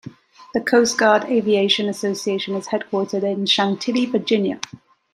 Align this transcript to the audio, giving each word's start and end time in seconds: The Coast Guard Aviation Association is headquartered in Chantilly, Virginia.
The 0.55 0.61
Coast 0.61 0.97
Guard 0.97 1.25
Aviation 1.25 1.87
Association 1.87 2.55
is 2.55 2.69
headquartered 2.69 3.21
in 3.21 3.45
Chantilly, 3.45 4.07
Virginia. 4.07 4.59